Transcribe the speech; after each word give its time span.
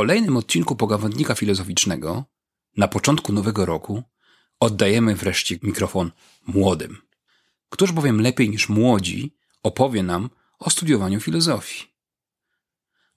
kolejnym 0.00 0.36
odcinku 0.36 0.76
pogawędnika 0.76 1.34
filozoficznego, 1.34 2.24
na 2.76 2.88
początku 2.88 3.32
nowego 3.32 3.66
roku, 3.66 4.02
oddajemy 4.60 5.14
wreszcie 5.14 5.58
mikrofon 5.62 6.10
młodym. 6.46 6.98
Któż 7.68 7.92
bowiem 7.92 8.20
lepiej 8.20 8.50
niż 8.50 8.68
młodzi 8.68 9.34
opowie 9.62 10.02
nam 10.02 10.30
o 10.58 10.70
studiowaniu 10.70 11.20
filozofii? 11.20 11.84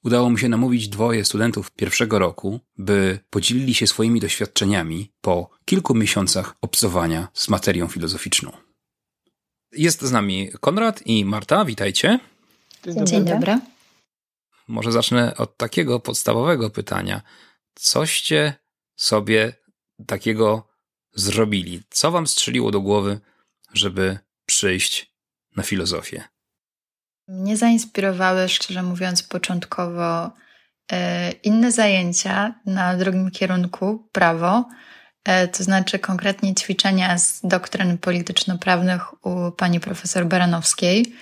Udało 0.03 0.29
mi 0.29 0.39
się 0.39 0.49
namówić 0.49 0.87
dwoje 0.87 1.25
studentów 1.25 1.71
pierwszego 1.71 2.19
roku, 2.19 2.59
by 2.77 3.19
podzielili 3.29 3.73
się 3.73 3.87
swoimi 3.87 4.19
doświadczeniami 4.19 5.11
po 5.21 5.49
kilku 5.65 5.95
miesiącach 5.95 6.55
obcowania 6.61 7.27
z 7.33 7.49
materią 7.49 7.87
filozoficzną. 7.87 8.51
Jest 9.71 10.01
z 10.01 10.11
nami 10.11 10.49
Konrad 10.59 11.07
i 11.07 11.25
Marta, 11.25 11.65
witajcie. 11.65 12.19
Dzień 12.85 12.93
dobry. 12.93 13.05
Dzień 13.05 13.25
dobry. 13.25 13.72
Może 14.67 14.91
zacznę 14.91 15.37
od 15.37 15.57
takiego 15.57 15.99
podstawowego 15.99 16.69
pytania. 16.69 17.21
Coście 17.73 18.53
sobie 18.95 19.53
takiego 20.07 20.67
zrobili? 21.13 21.83
Co 21.89 22.11
wam 22.11 22.27
strzeliło 22.27 22.71
do 22.71 22.81
głowy, 22.81 23.19
żeby 23.73 24.19
przyjść 24.45 25.13
na 25.55 25.63
filozofię? 25.63 26.23
Mnie 27.27 27.57
zainspirowały, 27.57 28.49
szczerze 28.49 28.83
mówiąc, 28.83 29.23
początkowo 29.23 30.31
e, 30.91 31.31
inne 31.31 31.71
zajęcia 31.71 32.55
na 32.65 32.97
drugim 32.97 33.31
kierunku 33.31 34.09
prawo, 34.11 34.69
e, 35.23 35.47
to 35.47 35.63
znaczy 35.63 35.99
konkretnie 35.99 36.55
ćwiczenia 36.55 37.17
z 37.17 37.41
doktryn 37.43 37.97
polityczno-prawnych 37.97 39.25
u 39.25 39.51
pani 39.51 39.79
profesor 39.79 40.25
Baranowskiej, 40.25 41.15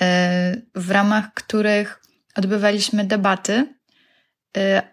e, 0.00 0.56
w 0.74 0.90
ramach 0.90 1.34
których 1.34 2.03
odbywaliśmy 2.34 3.04
debaty. 3.04 3.74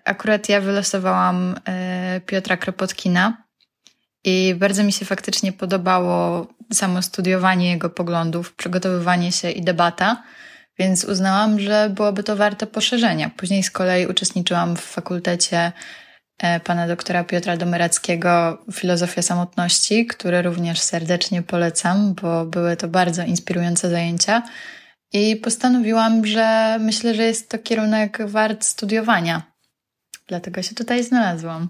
Akurat 0.05 0.49
ja 0.49 0.61
wylosowałam 0.61 1.55
Piotra 2.25 2.57
Kropotkina 2.57 3.43
i 4.23 4.55
bardzo 4.57 4.83
mi 4.83 4.93
się 4.93 5.05
faktycznie 5.05 5.53
podobało 5.53 6.47
samo 6.73 7.01
studiowanie 7.01 7.69
jego 7.69 7.89
poglądów, 7.89 8.53
przygotowywanie 8.53 9.31
się 9.31 9.51
i 9.51 9.61
debata, 9.61 10.23
więc 10.79 11.03
uznałam, 11.03 11.59
że 11.59 11.89
byłoby 11.89 12.23
to 12.23 12.35
warte 12.35 12.67
poszerzenia. 12.67 13.31
Później 13.37 13.63
z 13.63 13.71
kolei 13.71 14.07
uczestniczyłam 14.07 14.75
w 14.75 14.81
fakultecie 14.81 15.71
e, 16.37 16.59
pana 16.59 16.87
doktora 16.87 17.23
Piotra 17.23 17.57
Domerackiego 17.57 18.65
Filozofia 18.73 19.21
Samotności, 19.21 20.05
który 20.05 20.41
również 20.41 20.79
serdecznie 20.79 21.41
polecam, 21.41 22.13
bo 22.13 22.45
były 22.45 22.77
to 22.77 22.87
bardzo 22.87 23.23
inspirujące 23.23 23.89
zajęcia. 23.89 24.43
I 25.13 25.35
postanowiłam, 25.35 26.25
że 26.25 26.77
myślę, 26.81 27.15
że 27.15 27.23
jest 27.23 27.49
to 27.49 27.59
kierunek 27.59 28.17
wart 28.25 28.65
studiowania. 28.65 29.51
Dlatego 30.27 30.61
się 30.61 30.75
tutaj 30.75 31.03
znalazłam. 31.03 31.69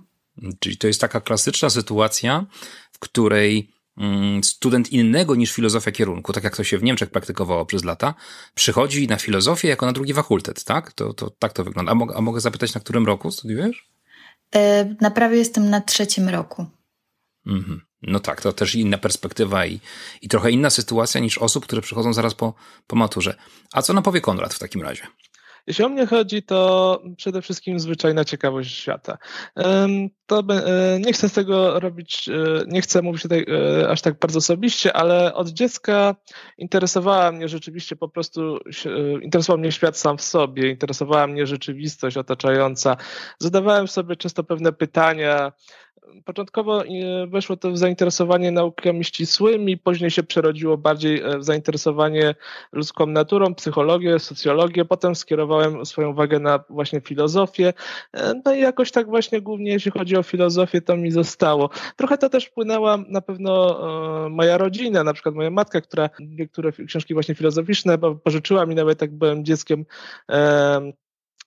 Czyli 0.59 0.78
to 0.78 0.88
jest 0.88 1.02
taka 1.02 1.22
klasyczna 1.22 1.69
sytuacja, 1.69 2.45
w 2.92 3.00
której 3.00 3.72
mm, 3.97 4.44
student 4.44 4.91
innego 4.91 5.35
niż 5.35 5.51
filozofia 5.53 5.91
kierunku, 5.91 6.34
tak 6.34 6.44
jak 6.44 6.57
to 6.57 6.63
się 6.63 6.78
w 6.78 6.84
Niemczech 6.84 7.09
praktykowało 7.09 7.66
przez 7.66 7.84
lata, 7.84 8.13
przychodzi 8.56 9.07
na 9.07 9.18
filozofię 9.18 9.68
jako 9.68 9.85
na 9.85 9.94
drugi 9.94 10.13
fakultet, 10.13 10.63
tak? 10.63 10.94
To, 10.94 11.13
to 11.13 11.30
tak 11.30 11.53
to 11.53 11.63
wygląda. 11.63 11.91
A, 11.91 11.96
mo 11.96 12.07
a 12.16 12.22
mogę 12.22 12.41
zapytać, 12.41 12.74
na 12.74 12.81
którym 12.81 13.06
roku 13.06 13.31
studiujesz? 13.31 13.90
E, 14.56 14.96
na 15.01 15.12
prawie 15.12 15.38
jestem 15.38 15.69
na 15.69 15.81
trzecim 15.81 16.30
roku. 16.30 16.66
Mhm. 17.46 17.81
No 18.01 18.19
tak, 18.19 18.41
to 18.41 18.53
też 18.53 18.75
inna 18.75 18.97
perspektywa 18.97 19.66
i, 19.66 19.79
i 20.22 20.29
trochę 20.29 20.51
inna 20.51 20.69
sytuacja 20.69 21.22
niż 21.22 21.38
osób, 21.38 21.63
które 21.63 21.81
przychodzą 21.81 22.13
zaraz 22.13 22.35
po, 22.35 22.53
po 22.88 22.95
maturze. 22.95 23.35
A 23.73 23.81
co 23.81 23.94
nam 23.94 24.03
powie 24.03 24.22
Konrad 24.22 24.53
w 24.53 24.59
takim 24.59 24.81
razie? 24.81 25.07
Jeśli 25.67 25.85
o 25.85 25.89
mnie 25.89 26.06
chodzi, 26.06 26.44
to 26.44 27.01
przede 27.17 27.41
wszystkim 27.41 27.79
zwyczajna 27.79 28.25
ciekawość 28.25 28.78
świata. 28.78 29.17
To 30.25 30.39
e, 30.39 31.00
nie 31.00 31.13
chcę 31.13 31.29
z 31.29 31.34
tego 31.34 31.79
robić, 31.79 32.29
e, 32.29 32.63
nie 32.67 32.81
chcę 32.81 33.01
mówić 33.01 33.22
tutaj 33.22 33.45
e, 33.81 33.89
aż 33.89 34.01
tak 34.01 34.19
bardzo 34.19 34.38
osobiście, 34.38 34.94
ale 34.94 35.33
od 35.33 35.50
dziecka 35.50 36.16
interesowała 36.57 37.31
mnie 37.31 37.47
rzeczywiście 37.47 37.95
po 37.95 38.09
prostu, 38.09 38.59
interesował 39.22 39.59
mnie 39.59 39.72
świat 39.72 39.97
sam 39.97 40.18
w 40.18 40.22
sobie, 40.22 40.69
interesowała 40.69 41.28
mnie 41.28 41.45
rzeczywistość 41.45 42.18
otaczająca. 42.18 42.97
Zadawałem 43.39 43.88
sobie 43.88 44.16
często 44.16 44.44
pewne 44.44 44.73
pytania, 44.73 45.51
Początkowo 46.25 46.85
e, 46.85 46.88
weszło 47.28 47.57
to 47.57 47.72
w 47.72 47.78
zainteresowanie 47.78 48.52
naukami 48.52 49.03
ścisłymi, 49.03 49.78
później 49.78 50.12
się 50.12 50.24
przerodziło 50.24 50.78
bardziej 50.78 51.22
e, 51.22 51.38
w 51.38 51.44
zainteresowanie 51.44 52.35
ludzką 52.72 53.06
naturą, 53.06 53.56
psychologię, 53.56 54.19
socjologię. 54.19 54.85
Potem 54.85 55.16
skierowałem 55.16 55.85
swoją 55.85 56.09
uwagę 56.09 56.40
na 56.40 56.63
właśnie 56.69 57.01
filozofię. 57.01 57.74
E, 58.13 58.34
no 58.46 58.53
i 58.53 58.62
jakoś 58.62 58.91
tak 58.91 59.07
właśnie 59.07 59.41
głównie 59.41 59.72
jeśli 59.72 59.91
chodzi 59.91 60.18
o 60.18 60.24
filozofię, 60.24 60.81
to 60.81 60.97
mi 60.97 61.12
zostało. 61.12 61.69
Trochę 61.96 62.18
to 62.18 62.30
też 62.30 62.46
wpłynęła 62.46 62.97
na 63.07 63.22
pewno 63.22 63.51
moja 64.30 64.57
rodzina, 64.57 65.03
na 65.03 65.13
przykład 65.13 65.35
moja 65.35 65.50
matka, 65.50 65.81
która 65.81 66.09
niektóre 66.19 66.72
książki 66.72 67.13
właśnie 67.13 67.35
filozoficzne 67.35 67.97
pożyczyła 68.24 68.66
mi 68.66 68.75
nawet 68.75 69.01
jak 69.01 69.18
byłem 69.18 69.46
dzieckiem 69.46 69.85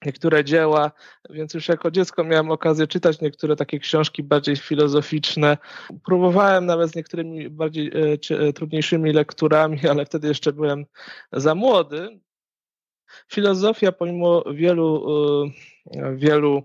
niektóre 0.06 0.44
dzieła, 0.44 0.92
więc 1.30 1.54
już 1.54 1.68
jako 1.68 1.90
dziecko 1.90 2.24
miałem 2.24 2.50
okazję 2.50 2.86
czytać 2.86 3.20
niektóre 3.20 3.56
takie 3.56 3.78
książki 3.78 4.22
bardziej 4.22 4.56
filozoficzne. 4.56 5.58
Próbowałem 6.04 6.66
nawet 6.66 6.90
z 6.90 6.94
niektórymi 6.94 7.50
bardziej 7.50 7.88
e, 7.88 8.36
e, 8.38 8.52
trudniejszymi 8.52 9.12
lekturami, 9.12 9.88
ale 9.90 10.06
wtedy 10.06 10.28
jeszcze 10.28 10.52
byłem 10.52 10.86
za 11.32 11.54
młody. 11.54 12.20
Filozofia, 13.32 13.92
pomimo 13.92 14.44
wielu, 14.54 15.04
e, 15.46 15.73
wielu 16.14 16.62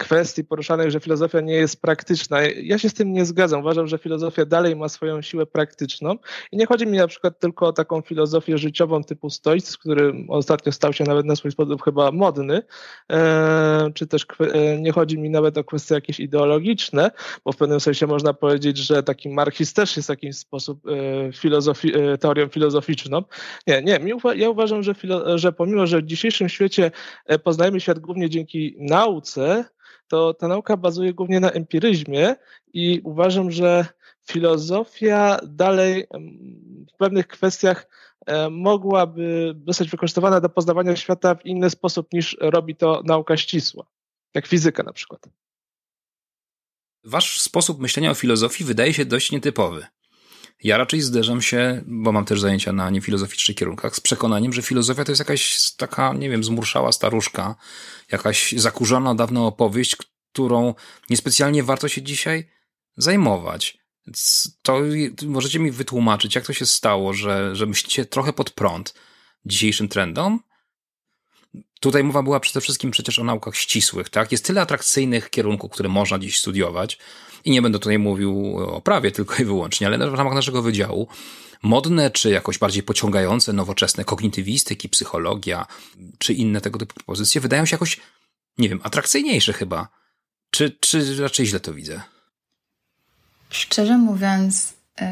kwestii 0.00 0.44
poruszanych, 0.44 0.90
że 0.90 1.00
filozofia 1.00 1.40
nie 1.40 1.54
jest 1.54 1.82
praktyczna. 1.82 2.38
Ja 2.42 2.78
się 2.78 2.88
z 2.88 2.94
tym 2.94 3.12
nie 3.12 3.24
zgadzam. 3.24 3.60
Uważam, 3.60 3.86
że 3.86 3.98
filozofia 3.98 4.44
dalej 4.44 4.76
ma 4.76 4.88
swoją 4.88 5.22
siłę 5.22 5.46
praktyczną 5.46 6.16
i 6.52 6.56
nie 6.56 6.66
chodzi 6.66 6.86
mi 6.86 6.98
na 6.98 7.06
przykład 7.06 7.40
tylko 7.40 7.66
o 7.66 7.72
taką 7.72 8.00
filozofię 8.00 8.58
życiową 8.58 9.04
typu 9.04 9.30
stoicizm, 9.30 9.78
który 9.80 10.12
ostatnio 10.28 10.72
stał 10.72 10.92
się 10.92 11.04
nawet 11.04 11.26
na 11.26 11.36
swój 11.36 11.50
sposób 11.50 11.82
chyba 11.82 12.12
modny, 12.12 12.62
e, 13.10 13.90
czy 13.94 14.06
też 14.06 14.26
e, 14.40 14.78
nie 14.80 14.92
chodzi 14.92 15.18
mi 15.18 15.30
nawet 15.30 15.58
o 15.58 15.64
kwestie 15.64 15.94
jakieś 15.94 16.20
ideologiczne, 16.20 17.10
bo 17.44 17.52
w 17.52 17.56
pewnym 17.56 17.80
sensie 17.80 18.06
można 18.06 18.34
powiedzieć, 18.34 18.78
że 18.78 19.02
taki 19.02 19.28
marxizm 19.28 19.74
też 19.74 19.96
jest 19.96 20.08
w 20.08 20.10
jakiś 20.10 20.36
sposób 20.36 20.80
e, 20.86 21.32
filozofi 21.32 21.92
teorią 22.20 22.48
filozoficzną. 22.48 23.22
Nie, 23.66 23.82
nie, 23.82 24.00
ja 24.36 24.50
uważam, 24.50 24.82
że, 24.82 24.94
że 25.34 25.52
pomimo, 25.52 25.86
że 25.86 25.98
w 25.98 26.06
dzisiejszym 26.06 26.48
świecie 26.48 26.90
poznajemy 27.44 27.80
świat 27.80 27.98
głównie 27.98 28.30
dzięki 28.30 28.49
nauce, 28.78 29.64
to 30.08 30.34
ta 30.34 30.48
nauka 30.48 30.76
bazuje 30.76 31.14
głównie 31.14 31.40
na 31.40 31.50
empiryzmie 31.50 32.34
i 32.72 33.00
uważam, 33.04 33.50
że 33.50 33.86
filozofia 34.26 35.38
dalej 35.42 36.06
w 36.94 36.96
pewnych 36.96 37.26
kwestiach 37.26 37.88
e, 38.26 38.50
mogłaby 38.50 39.54
zostać 39.66 39.88
wykorzystywana 39.88 40.40
do 40.40 40.48
poznawania 40.48 40.96
świata 40.96 41.34
w 41.34 41.46
inny 41.46 41.70
sposób 41.70 42.12
niż 42.12 42.36
robi 42.40 42.76
to 42.76 43.02
nauka 43.04 43.36
ścisła, 43.36 43.86
jak 44.34 44.46
fizyka 44.46 44.82
na 44.82 44.92
przykład. 44.92 45.28
Wasz 47.04 47.40
sposób 47.40 47.80
myślenia 47.80 48.10
o 48.10 48.14
filozofii 48.14 48.64
wydaje 48.64 48.94
się 48.94 49.04
dość 49.04 49.32
nietypowy. 49.32 49.86
Ja 50.62 50.76
raczej 50.76 51.00
zderzam 51.00 51.42
się, 51.42 51.82
bo 51.86 52.12
mam 52.12 52.24
też 52.24 52.40
zajęcia 52.40 52.72
na 52.72 52.90
niefilozoficznych 52.90 53.56
kierunkach, 53.56 53.96
z 53.96 54.00
przekonaniem, 54.00 54.52
że 54.52 54.62
filozofia 54.62 55.04
to 55.04 55.12
jest 55.12 55.18
jakaś 55.18 55.72
taka, 55.72 56.12
nie 56.12 56.30
wiem, 56.30 56.44
zmurszała 56.44 56.92
staruszka, 56.92 57.56
jakaś 58.12 58.52
zakurzona 58.52 59.14
dawna 59.14 59.40
opowieść, 59.40 59.96
którą 59.96 60.74
niespecjalnie 61.10 61.62
warto 61.62 61.88
się 61.88 62.02
dzisiaj 62.02 62.50
zajmować. 62.96 63.78
To 64.62 64.80
możecie 65.26 65.58
mi 65.58 65.70
wytłumaczyć, 65.70 66.34
jak 66.34 66.46
to 66.46 66.52
się 66.52 66.66
stało, 66.66 67.14
że, 67.14 67.56
że 67.56 67.66
myślicie 67.66 68.04
trochę 68.04 68.32
pod 68.32 68.50
prąd 68.50 68.94
dzisiejszym 69.44 69.88
trendom? 69.88 70.40
Tutaj 71.80 72.04
mowa 72.04 72.22
była 72.22 72.40
przede 72.40 72.60
wszystkim 72.60 72.90
przecież 72.90 73.18
o 73.18 73.24
naukach 73.24 73.56
ścisłych, 73.56 74.08
tak? 74.08 74.32
Jest 74.32 74.44
tyle 74.44 74.60
atrakcyjnych 74.60 75.30
kierunków, 75.30 75.70
które 75.70 75.88
można 75.88 76.18
dziś 76.18 76.38
studiować 76.38 76.98
i 77.44 77.50
nie 77.50 77.62
będę 77.62 77.78
tutaj 77.78 77.98
mówił 77.98 78.56
o 78.56 78.80
prawie 78.80 79.12
tylko 79.12 79.42
i 79.42 79.44
wyłącznie, 79.44 79.86
ale 79.86 80.10
w 80.10 80.14
ramach 80.14 80.34
naszego 80.34 80.62
wydziału 80.62 81.08
modne, 81.62 82.10
czy 82.10 82.30
jakoś 82.30 82.58
bardziej 82.58 82.82
pociągające, 82.82 83.52
nowoczesne 83.52 84.04
kognitywistyki, 84.04 84.88
psychologia, 84.88 85.66
czy 86.18 86.32
inne 86.32 86.60
tego 86.60 86.78
typu 86.78 86.94
propozycje 86.94 87.40
wydają 87.40 87.66
się 87.66 87.74
jakoś, 87.74 88.00
nie 88.58 88.68
wiem, 88.68 88.80
atrakcyjniejsze 88.82 89.52
chyba. 89.52 89.88
Czy, 90.50 90.76
czy 90.80 91.22
raczej 91.22 91.46
źle 91.46 91.60
to 91.60 91.74
widzę? 91.74 92.00
Szczerze 93.50 93.98
mówiąc, 93.98 94.72
yy, 95.00 95.06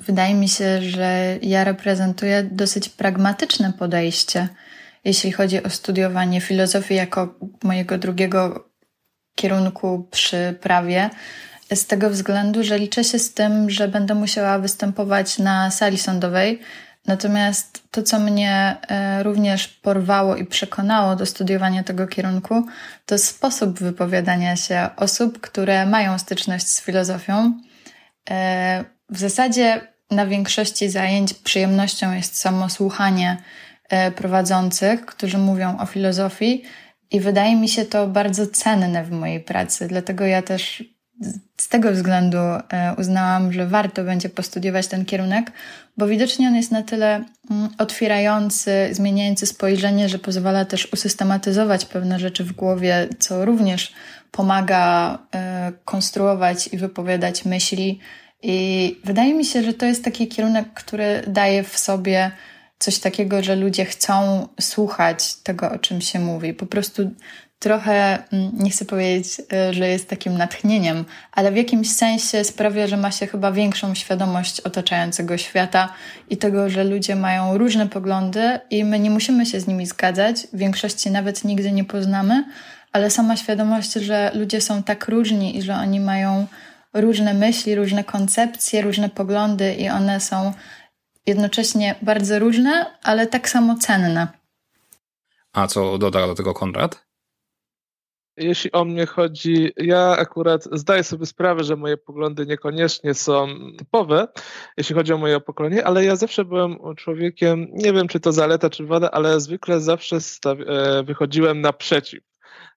wydaje 0.00 0.34
mi 0.34 0.48
się, 0.48 0.82
że 0.82 1.38
ja 1.42 1.64
reprezentuję 1.64 2.48
dosyć 2.52 2.88
pragmatyczne 2.88 3.72
podejście, 3.78 4.48
jeśli 5.04 5.32
chodzi 5.32 5.62
o 5.62 5.70
studiowanie 5.70 6.40
filozofii 6.40 6.94
jako 6.94 7.34
mojego 7.64 7.98
drugiego 7.98 8.70
kierunku 9.36 10.08
przy 10.10 10.58
prawie. 10.60 11.10
Z 11.74 11.86
tego 11.86 12.10
względu, 12.10 12.64
że 12.64 12.78
liczę 12.78 13.04
się 13.04 13.18
z 13.18 13.34
tym, 13.34 13.70
że 13.70 13.88
będę 13.88 14.14
musiała 14.14 14.58
występować 14.58 15.38
na 15.38 15.70
sali 15.70 15.98
sądowej 15.98 16.60
Natomiast 17.06 17.82
to, 17.90 18.02
co 18.02 18.18
mnie 18.18 18.76
e, 18.88 19.22
również 19.22 19.68
porwało 19.68 20.36
i 20.36 20.46
przekonało 20.46 21.16
do 21.16 21.26
studiowania 21.26 21.84
tego 21.84 22.06
kierunku, 22.06 22.66
to 23.06 23.18
sposób 23.18 23.78
wypowiadania 23.78 24.56
się 24.56 24.88
osób, 24.96 25.40
które 25.40 25.86
mają 25.86 26.18
styczność 26.18 26.68
z 26.68 26.80
filozofią. 26.80 27.60
E, 28.30 28.84
w 29.10 29.18
zasadzie 29.18 29.80
na 30.10 30.26
większości 30.26 30.88
zajęć 30.88 31.34
przyjemnością 31.34 32.12
jest 32.12 32.36
samo 32.36 32.68
słuchanie 32.68 33.36
prowadzących, 34.16 35.06
którzy 35.06 35.38
mówią 35.38 35.78
o 35.78 35.86
filozofii, 35.86 36.62
i 37.10 37.20
wydaje 37.20 37.56
mi 37.56 37.68
się 37.68 37.84
to 37.84 38.06
bardzo 38.06 38.46
cenne 38.46 39.04
w 39.04 39.10
mojej 39.10 39.40
pracy. 39.40 39.88
Dlatego 39.88 40.24
ja 40.26 40.42
też 40.42 40.84
z 41.56 41.68
tego 41.68 41.92
względu 41.92 42.38
e, 42.38 42.94
uznałam, 42.98 43.52
że 43.52 43.66
warto 43.66 44.04
będzie 44.04 44.28
postudiować 44.28 44.86
ten 44.86 45.04
kierunek, 45.04 45.52
bo 45.96 46.06
widocznie 46.06 46.48
on 46.48 46.54
jest 46.54 46.70
na 46.70 46.82
tyle 46.82 47.24
mm, 47.50 47.68
otwierający, 47.78 48.88
zmieniający 48.92 49.46
spojrzenie, 49.46 50.08
że 50.08 50.18
pozwala 50.18 50.64
też 50.64 50.92
usystematyzować 50.92 51.84
pewne 51.84 52.18
rzeczy 52.18 52.44
w 52.44 52.52
głowie, 52.52 53.08
co 53.18 53.44
również 53.44 53.92
pomaga 54.30 55.18
e, 55.34 55.72
konstruować 55.84 56.68
i 56.72 56.78
wypowiadać 56.78 57.44
myśli. 57.44 57.98
I 58.42 58.96
wydaje 59.04 59.34
mi 59.34 59.44
się, 59.44 59.62
że 59.62 59.74
to 59.74 59.86
jest 59.86 60.04
taki 60.04 60.28
kierunek, 60.28 60.68
który 60.74 61.22
daje 61.26 61.62
w 61.62 61.78
sobie 61.78 62.30
coś 62.80 62.98
takiego, 62.98 63.42
że 63.42 63.56
ludzie 63.56 63.84
chcą 63.84 64.48
słuchać 64.60 65.34
tego, 65.34 65.70
o 65.70 65.78
czym 65.78 66.00
się 66.00 66.18
mówi. 66.18 66.54
Po 66.54 66.66
prostu 66.66 67.10
trochę, 67.58 68.18
mm, 68.32 68.50
nie 68.54 68.70
chcę 68.70 68.84
powiedzieć, 68.84 69.28
e, 69.52 69.74
że 69.74 69.88
jest 69.88 70.08
takim 70.08 70.38
natchnieniem, 70.38 71.04
ale 71.32 71.52
w 71.52 71.56
jakimś 71.56 71.90
sensie 71.90 72.44
sprawia, 72.44 72.86
że 72.86 72.96
ma 72.96 73.10
się 73.10 73.26
chyba 73.26 73.52
większą 73.52 73.94
świadomość 73.94 74.60
otaczającego 74.60 75.38
świata 75.38 75.88
i 76.30 76.36
tego, 76.36 76.70
że 76.70 76.84
ludzie 76.84 77.16
mają 77.16 77.58
różne 77.58 77.88
poglądy 77.88 78.60
i 78.70 78.84
my 78.84 78.98
nie 78.98 79.10
musimy 79.10 79.46
się 79.46 79.60
z 79.60 79.66
nimi 79.66 79.86
zgadzać. 79.86 80.46
W 80.52 80.58
większości 80.58 81.10
nawet 81.10 81.44
nigdy 81.44 81.72
nie 81.72 81.84
poznamy, 81.84 82.44
ale 82.92 83.10
sama 83.10 83.36
świadomość, 83.36 83.92
że 83.92 84.30
ludzie 84.34 84.60
są 84.60 84.82
tak 84.82 85.08
różni 85.08 85.58
i 85.58 85.62
że 85.62 85.74
oni 85.74 86.00
mają 86.00 86.46
różne 86.94 87.34
myśli, 87.34 87.74
różne 87.74 88.04
koncepcje, 88.04 88.82
różne 88.82 89.08
poglądy 89.08 89.74
i 89.74 89.88
one 89.88 90.20
są 90.20 90.52
jednocześnie 91.30 91.94
bardzo 92.02 92.38
różne, 92.38 92.98
ale 93.02 93.26
tak 93.26 93.48
samo 93.48 93.76
cenne. 93.76 94.28
A 95.52 95.66
co 95.66 95.98
doda 95.98 96.26
do 96.26 96.34
tego 96.34 96.54
Konrad? 96.54 97.06
Jeśli 98.36 98.72
o 98.72 98.84
mnie 98.84 99.06
chodzi, 99.06 99.72
ja 99.76 100.16
akurat 100.16 100.64
zdaję 100.72 101.04
sobie 101.04 101.26
sprawę, 101.26 101.64
że 101.64 101.76
moje 101.76 101.96
poglądy 101.96 102.46
niekoniecznie 102.46 103.14
są 103.14 103.48
typowe, 103.78 104.28
jeśli 104.76 104.94
chodzi 104.94 105.12
o 105.12 105.18
moje 105.18 105.40
pokolenie, 105.40 105.86
ale 105.86 106.04
ja 106.04 106.16
zawsze 106.16 106.44
byłem 106.44 106.76
człowiekiem, 106.96 107.66
nie 107.72 107.92
wiem 107.92 108.08
czy 108.08 108.20
to 108.20 108.32
zaleta 108.32 108.70
czy 108.70 108.86
wada, 108.86 109.10
ale 109.10 109.40
zwykle 109.40 109.80
zawsze 109.80 110.16
e, 110.46 111.02
wychodziłem 111.02 111.60
naprzeciw. 111.60 112.29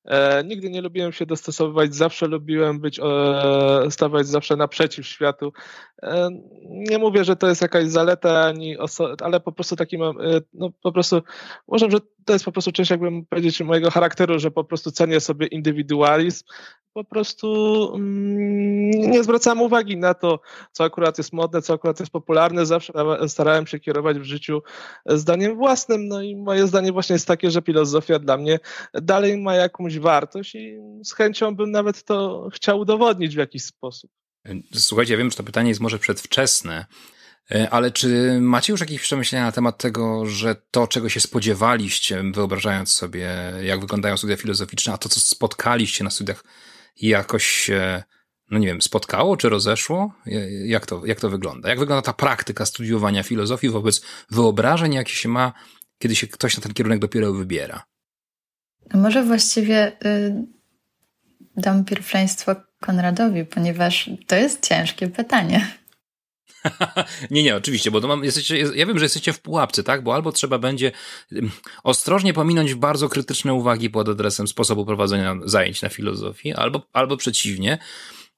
E, 0.05 0.43
nigdy 0.43 0.69
nie 0.69 0.81
lubiłem 0.81 1.11
się 1.11 1.25
dostosowywać, 1.25 1.95
zawsze 1.95 2.27
lubiłem 2.27 2.79
być, 2.79 2.99
e, 2.99 3.91
stawać 3.91 4.27
zawsze 4.27 4.55
naprzeciw 4.55 5.07
światu. 5.07 5.53
E, 6.03 6.29
nie 6.63 6.97
mówię, 6.97 7.23
że 7.23 7.35
to 7.35 7.47
jest 7.47 7.61
jakaś 7.61 7.87
zaleta, 7.87 8.45
ani 8.45 8.77
ale 9.21 9.39
po 9.39 9.51
prostu 9.51 9.75
taki 9.75 9.97
mam, 9.97 10.21
e, 10.21 10.41
no 10.53 10.69
po 10.81 10.91
prostu 10.91 11.21
uważam, 11.67 11.91
że 11.91 11.97
to 12.25 12.33
jest 12.33 12.45
po 12.45 12.51
prostu 12.51 12.71
część, 12.71 12.91
jakbym 12.91 13.25
powiedzieć, 13.25 13.61
mojego 13.61 13.91
charakteru, 13.91 14.39
że 14.39 14.51
po 14.51 14.63
prostu 14.63 14.91
cenię 14.91 15.19
sobie 15.19 15.47
indywidualizm. 15.47 16.45
Po 16.93 17.03
prostu 17.03 17.47
mm, 17.95 18.89
nie 19.11 19.23
zwracam 19.23 19.61
uwagi 19.61 19.97
na 19.97 20.13
to, 20.13 20.39
co 20.71 20.83
akurat 20.83 21.17
jest 21.17 21.33
modne, 21.33 21.61
co 21.61 21.73
akurat 21.73 21.99
jest 21.99 22.11
popularne. 22.11 22.65
Zawsze 22.65 22.93
starałem 23.27 23.67
się 23.67 23.79
kierować 23.79 24.19
w 24.19 24.23
życiu 24.23 24.61
zdaniem 25.05 25.55
własnym. 25.55 26.07
No 26.07 26.21
i 26.21 26.35
moje 26.35 26.67
zdanie 26.67 26.91
właśnie 26.91 27.13
jest 27.13 27.27
takie, 27.27 27.51
że 27.51 27.61
filozofia 27.61 28.19
dla 28.19 28.37
mnie 28.37 28.59
dalej 28.93 29.37
ma 29.37 29.55
jakąś 29.55 29.99
wartość 29.99 30.55
i 30.55 30.77
z 31.03 31.13
chęcią 31.13 31.55
bym 31.55 31.71
nawet 31.71 32.03
to 32.03 32.49
chciał 32.53 32.79
udowodnić 32.79 33.35
w 33.35 33.39
jakiś 33.39 33.63
sposób. 33.63 34.11
Słuchajcie, 34.73 35.13
ja 35.13 35.17
wiem, 35.17 35.31
że 35.31 35.37
to 35.37 35.43
pytanie 35.43 35.69
jest 35.69 35.81
może 35.81 35.99
przedwczesne, 35.99 36.85
ale 37.71 37.91
czy 37.91 38.37
macie 38.41 38.73
już 38.73 38.79
jakieś 38.79 39.01
przemyślenia 39.01 39.45
na 39.45 39.51
temat 39.51 39.77
tego, 39.77 40.25
że 40.25 40.55
to, 40.71 40.87
czego 40.87 41.09
się 41.09 41.19
spodziewaliście, 41.19 42.23
wyobrażając 42.33 42.91
sobie, 42.93 43.53
jak 43.63 43.79
wyglądają 43.79 44.17
studia 44.17 44.37
filozoficzne, 44.37 44.93
a 44.93 44.97
to, 44.97 45.09
co 45.09 45.19
spotkaliście 45.19 46.03
na 46.03 46.09
studiach, 46.09 46.43
jakoś 46.95 47.45
się, 47.45 48.03
no 48.51 48.59
nie 48.59 48.67
wiem, 48.67 48.81
spotkało 48.81 49.37
czy 49.37 49.49
rozeszło? 49.49 50.13
Jak 50.65 50.85
to, 50.85 51.05
jak 51.05 51.19
to 51.19 51.29
wygląda? 51.29 51.69
Jak 51.69 51.79
wygląda 51.79 52.01
ta 52.01 52.13
praktyka 52.13 52.65
studiowania 52.65 53.23
filozofii 53.23 53.69
wobec 53.69 54.01
wyobrażeń, 54.31 54.93
jakie 54.93 55.13
się 55.13 55.29
ma, 55.29 55.53
kiedy 55.97 56.15
się 56.15 56.27
ktoś 56.27 56.57
na 56.57 56.63
ten 56.63 56.73
kierunek 56.73 56.99
dopiero 56.99 57.33
wybiera? 57.33 57.83
Może 58.93 59.23
właściwie 59.23 59.91
y, 60.05 60.45
dam 61.57 61.85
pierwszeństwo 61.85 62.55
Konradowi, 62.81 63.45
ponieważ 63.45 64.09
to 64.27 64.35
jest 64.35 64.67
ciężkie 64.67 65.07
pytanie. 65.07 65.67
nie, 67.31 67.43
nie, 67.43 67.55
oczywiście, 67.55 67.91
bo 67.91 68.01
to 68.01 68.07
mam, 68.07 68.23
jesteście, 68.23 68.57
ja 68.57 68.85
wiem, 68.85 68.99
że 68.99 69.05
jesteście 69.05 69.33
w 69.33 69.41
pułapce, 69.41 69.83
tak? 69.83 70.03
Bo 70.03 70.15
albo 70.15 70.31
trzeba 70.31 70.57
będzie 70.57 70.91
ostrożnie 71.83 72.33
pominąć 72.33 72.73
bardzo 72.73 73.09
krytyczne 73.09 73.53
uwagi 73.53 73.89
pod 73.89 74.09
adresem 74.09 74.47
sposobu 74.47 74.85
prowadzenia 74.85 75.35
zajęć 75.45 75.81
na 75.81 75.89
filozofii, 75.89 76.53
albo, 76.53 76.81
albo 76.93 77.17
przeciwnie. 77.17 77.77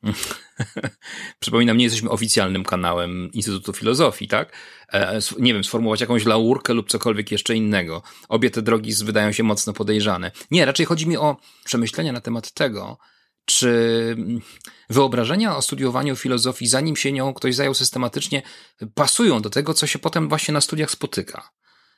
Przypominam, 1.40 1.78
nie 1.78 1.84
jesteśmy 1.84 2.10
oficjalnym 2.10 2.64
kanałem 2.64 3.32
Instytutu 3.32 3.74
Filozofii, 3.74 4.28
tak? 4.28 4.58
E, 4.94 5.20
nie 5.40 5.54
wiem, 5.54 5.64
sformułować 5.64 6.02
jakąś 6.02 6.26
laurkę 6.26 6.74
lub 6.74 6.90
cokolwiek 6.90 7.32
jeszcze 7.32 7.56
innego. 7.56 8.04
Obie 8.30 8.50
te 8.50 8.62
drogi 8.62 8.94
wydają 9.04 9.32
się 9.32 9.44
mocno 9.44 9.74
podejrzane. 9.74 10.32
Nie, 10.52 10.66
raczej 10.66 10.86
chodzi 10.86 11.08
mi 11.08 11.18
o 11.18 11.38
przemyślenia 11.64 12.12
na 12.12 12.22
temat 12.22 12.52
tego, 12.52 12.98
czy 13.46 14.16
wyobrażenia 14.90 15.58
o 15.58 15.62
studiowaniu 15.62 16.16
filozofii, 16.16 16.68
zanim 16.68 16.96
się 16.96 17.12
nią 17.12 17.34
ktoś 17.34 17.56
zajął 17.56 17.74
systematycznie, 17.74 18.42
pasują 18.94 19.42
do 19.42 19.50
tego, 19.50 19.74
co 19.74 19.88
się 19.88 20.00
potem 20.00 20.30
właśnie 20.30 20.54
na 20.54 20.62
studiach 20.62 20.92
spotyka. 20.92 21.50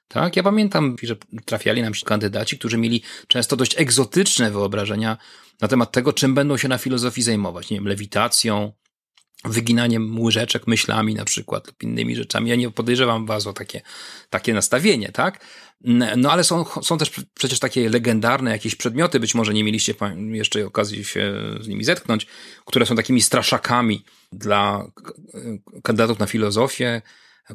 Tak? 0.07 0.35
Ja 0.35 0.43
pamiętam, 0.43 0.95
że 1.03 1.15
trafiali 1.45 1.81
nam 1.81 1.93
się 1.93 2.05
kandydaci, 2.05 2.59
którzy 2.59 2.77
mieli 2.77 3.03
często 3.27 3.55
dość 3.55 3.79
egzotyczne 3.79 4.51
wyobrażenia 4.51 5.17
na 5.61 5.67
temat 5.67 5.91
tego, 5.91 6.13
czym 6.13 6.35
będą 6.35 6.57
się 6.57 6.67
na 6.67 6.77
filozofii 6.77 7.21
zajmować. 7.21 7.69
Nie 7.69 7.77
wiem, 7.77 7.87
lewitacją, 7.87 8.73
wyginaniem 9.45 10.19
łyżeczek 10.19 10.67
myślami 10.67 11.15
na 11.15 11.25
przykład 11.25 11.67
lub 11.67 11.83
innymi 11.83 12.15
rzeczami. 12.15 12.49
Ja 12.49 12.55
nie 12.55 12.71
podejrzewam 12.71 13.25
was 13.25 13.47
o 13.47 13.53
takie, 13.53 13.81
takie 14.29 14.53
nastawienie, 14.53 15.11
tak? 15.11 15.45
No 16.17 16.31
ale 16.31 16.43
są, 16.43 16.65
są 16.81 16.97
też 16.97 17.11
przecież 17.33 17.59
takie 17.59 17.89
legendarne 17.89 18.51
jakieś 18.51 18.75
przedmioty, 18.75 19.19
być 19.19 19.35
może 19.35 19.53
nie 19.53 19.63
mieliście 19.63 19.93
jeszcze 20.31 20.65
okazji 20.65 21.05
się 21.05 21.33
z 21.61 21.67
nimi 21.67 21.83
zetknąć, 21.83 22.27
które 22.65 22.85
są 22.85 22.95
takimi 22.95 23.21
straszakami 23.21 24.05
dla 24.31 24.91
kandydatów 25.83 26.19
na 26.19 26.27
filozofię, 26.27 27.01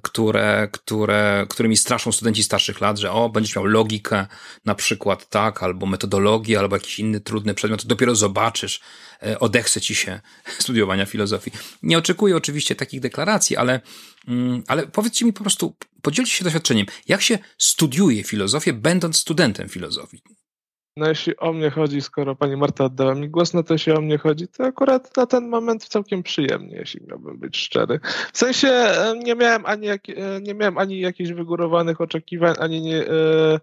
które, 0.02 0.68
które, 0.72 1.46
którymi 1.49 1.76
straszą 1.76 2.12
studenci 2.12 2.42
starszych 2.42 2.80
lat, 2.80 2.99
że 2.99 3.12
o, 3.12 3.28
będziesz 3.28 3.56
miał 3.56 3.64
logikę 3.64 4.26
na 4.64 4.75
przykład, 4.75 5.28
tak, 5.28 5.62
albo 5.62 5.87
metodologię, 5.87 6.58
albo 6.58 6.76
jakiś 6.76 6.99
inny 6.99 7.20
trudny 7.20 7.54
przedmiot, 7.54 7.87
dopiero 7.87 8.14
zobaczysz, 8.14 8.80
e, 9.22 9.38
odechce 9.38 9.80
ci 9.80 9.94
się 9.94 10.20
studiowania 10.58 11.06
filozofii. 11.06 11.50
Nie 11.82 11.99
oczekuję 11.99 12.37
oczywiście 12.37 12.75
takich 12.75 13.00
deklaracji, 13.00 13.56
ale, 13.56 13.80
mm, 14.28 14.62
ale 14.66 14.87
powiedzcie 14.87 15.25
mi 15.25 15.32
po 15.32 15.42
prostu, 15.42 15.76
podzielcie 16.02 16.32
się 16.32 16.44
doświadczeniem, 16.44 16.87
jak 17.08 17.22
się 17.22 17.38
studiuje 17.58 18.25
filozofię, 18.25 18.72
będąc 18.72 19.16
studentem 19.16 19.68
filozofii? 19.68 20.22
No 20.96 21.08
jeśli 21.08 21.37
o 21.37 21.52
mnie 21.52 21.70
chodzi, 21.70 22.00
skoro 22.00 22.37
pani 22.37 22.56
Marta 22.56 22.84
oddała 22.84 23.14
mi 23.14 23.28
głos, 23.28 23.54
no 23.54 23.62
to 23.62 23.75
jeśli 23.75 23.92
o 23.92 24.00
mnie 24.00 24.18
chodzi, 24.18 24.49
to 24.49 24.64
akurat 24.64 25.16
na 25.16 25.26
ten 25.26 25.49
moment 25.49 25.84
całkiem 25.84 26.22
przyjemnie, 26.22 26.76
jeśli 26.76 27.06
miałbym 27.06 27.38
być 27.38 27.56
szczery. 27.56 28.00
W 28.32 28.38
sensie 28.38 28.68
e, 28.68 29.14
nie 29.25 29.34
miałem 29.34 29.66
ani, 29.66 29.87
jak, 29.87 30.08
e, 30.08 30.40
nie 30.40 30.54
miałem 30.54 30.78
ani 30.78 31.00
jakichś 31.00 31.30
wygórowanych 31.30 32.00
oczekiwań, 32.00 32.54
ani 32.58 32.82
nie, 32.82 32.96
e, 32.96 33.61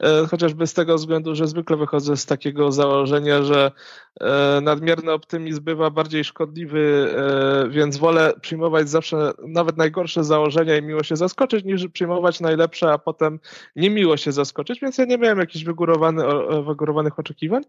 e, 0.00 0.26
chociażby 0.26 0.66
z 0.66 0.74
tego 0.74 0.94
względu, 0.94 1.34
że 1.34 1.46
zwykle 1.46 1.76
wychodzę 1.76 2.16
z 2.16 2.26
takiego 2.26 2.72
założenia, 2.72 3.42
że 3.42 3.72
e, 4.20 4.60
nadmierny 4.62 5.12
optymizm 5.12 5.64
bywa 5.64 5.90
bardziej 5.90 6.24
szkodliwy, 6.24 7.14
e, 7.16 7.68
więc 7.68 7.96
wolę 7.96 8.32
przyjmować 8.40 8.90
zawsze 8.90 9.32
nawet 9.46 9.76
najgorsze 9.76 10.24
założenia 10.24 10.76
i 10.76 10.82
miło 10.82 11.02
się 11.02 11.16
zaskoczyć, 11.16 11.64
niż 11.64 11.88
przyjmować 11.88 12.40
najlepsze, 12.40 12.92
a 12.92 12.98
potem 12.98 13.40
niemiło 13.76 14.16
się 14.16 14.32
zaskoczyć, 14.32 14.80
więc 14.80 14.98
ja 14.98 15.04
nie 15.04 15.18
miałem 15.18 15.38
jakichś 15.38 15.64
wygórowanych 15.64 16.24
wygórowanych 16.72 17.18
oczekiwań. 17.18 17.62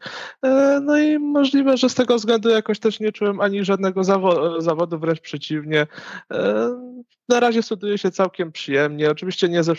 E, 0.44 0.80
no 0.84 0.98
i 0.98 1.20
możliwe, 1.20 1.78
że 1.78 1.90
z 1.90 1.96
tego 1.96 2.16
względu 2.16 2.50
jakoś 2.50 2.80
też 2.80 3.00
nie 3.00 3.12
czułem 3.12 3.42
ani 3.42 3.66
żadnego 3.66 4.04
zawo 4.04 4.62
zawodu, 4.62 5.00
wręcz 5.00 5.20
przeciwnie. 5.20 5.88
E, 6.32 6.70
na 7.30 7.40
razie 7.40 7.64
studiuje 7.64 7.98
się 7.98 8.12
całkiem 8.12 8.52
przyjemnie. 8.52 9.12
Oczywiście 9.12 9.50
nie 9.50 9.64
ze 9.64 9.72
e, 9.72 9.76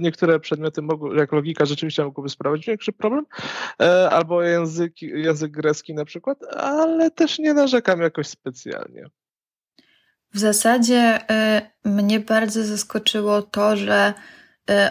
niektóre 0.00 0.40
przedmioty 0.40 0.82
mogą, 0.82 1.12
jak 1.12 1.32
logika 1.32 1.64
rzeczywiście 1.64 2.04
mogłyby 2.04 2.28
sprawiać 2.28 2.66
większy 2.66 2.92
problem, 2.92 3.26
albo 4.10 4.42
język, 4.42 5.02
język 5.02 5.50
grecki 5.52 5.94
na 5.94 6.04
przykład, 6.04 6.38
ale 6.56 7.10
też 7.10 7.38
nie 7.38 7.54
narzekam 7.54 8.00
jakoś 8.00 8.26
specjalnie. 8.26 9.10
W 10.34 10.38
zasadzie 10.38 11.18
y, 11.84 11.88
mnie 11.88 12.20
bardzo 12.20 12.64
zaskoczyło 12.64 13.42
to, 13.42 13.76
że 13.76 14.14